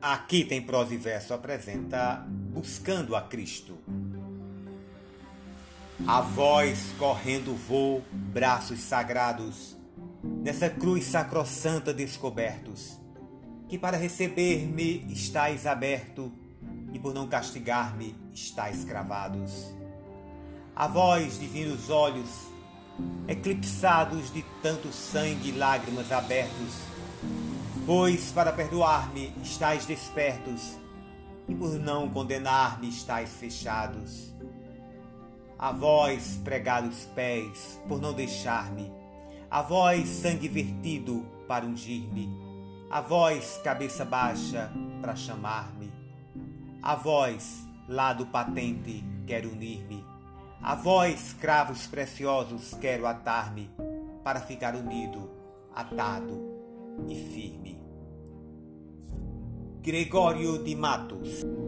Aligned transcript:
Aqui 0.00 0.44
tem 0.44 0.62
prosa 0.62 0.94
e 0.94 0.96
verso 0.96 1.34
apresenta 1.34 2.24
Buscando 2.28 3.16
a 3.16 3.22
Cristo. 3.22 3.76
A 6.06 6.20
voz 6.20 6.94
correndo 6.96 7.52
voo, 7.56 8.04
braços 8.12 8.78
sagrados, 8.78 9.76
nessa 10.22 10.70
cruz 10.70 11.04
sacrossanta 11.04 11.92
descobertos, 11.92 12.96
que 13.68 13.76
para 13.76 13.96
receber-me 13.96 15.04
estáis 15.12 15.66
aberto 15.66 16.32
e 16.92 16.98
por 17.00 17.12
não 17.12 17.26
castigar-me 17.26 18.14
estáis 18.32 18.84
cravados. 18.84 19.74
A 20.76 20.86
vós, 20.86 21.40
divinos 21.40 21.90
olhos, 21.90 22.30
eclipsados 23.26 24.32
de 24.32 24.44
tanto 24.62 24.92
sangue 24.92 25.48
e 25.48 25.52
lágrimas 25.58 26.12
abertos, 26.12 26.86
Pois 27.88 28.30
para 28.32 28.52
perdoar-me 28.52 29.32
estáis 29.42 29.86
despertos, 29.86 30.78
e 31.48 31.54
por 31.54 31.70
não 31.78 32.06
condenar-me 32.10 32.86
estáis 32.86 33.30
fechados. 33.30 34.30
A 35.58 35.72
vós, 35.72 36.38
pregados 36.44 37.06
pés, 37.14 37.80
por 37.88 37.98
não 37.98 38.12
deixar-me, 38.12 38.92
a 39.50 39.62
vós, 39.62 40.06
sangue 40.06 40.48
vertido 40.48 41.24
para 41.48 41.64
ungir-me, 41.64 42.28
a 42.90 43.00
vós, 43.00 43.58
cabeça 43.64 44.04
baixa 44.04 44.70
para 45.00 45.16
chamar-me, 45.16 45.90
a 46.82 46.94
vós, 46.94 47.66
lado 47.88 48.26
patente, 48.26 49.02
quero 49.26 49.50
unir-me, 49.50 50.04
a 50.60 50.74
vós, 50.74 51.34
cravos 51.40 51.86
preciosos, 51.86 52.74
quero 52.74 53.06
atar-me, 53.06 53.70
para 54.22 54.42
ficar 54.42 54.76
unido, 54.76 55.30
atado 55.74 56.38
e 57.08 57.14
firme. 57.14 57.87
Gregorio 59.88 60.58
di 60.58 60.74
Matus. 60.74 61.67